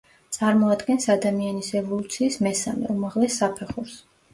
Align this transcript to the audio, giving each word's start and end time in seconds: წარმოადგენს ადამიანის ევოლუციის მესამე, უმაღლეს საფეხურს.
წარმოადგენს 0.37 1.05
ადამიანის 1.17 1.71
ევოლუციის 1.83 2.41
მესამე, 2.49 2.95
უმაღლეს 2.99 3.41
საფეხურს. 3.43 4.07